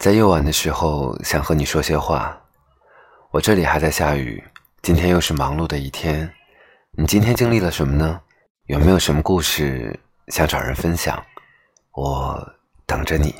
[0.00, 2.34] 在夜晚的时候想和你说些话。
[3.30, 4.42] 我这里还在下雨
[4.80, 6.26] 今天又是忙碌的一天。
[6.92, 8.18] 你今天经历了什么呢？
[8.64, 9.94] 有没有什么故事
[10.28, 11.22] 想找人分享？
[11.92, 12.54] 我
[12.86, 13.34] 等着你。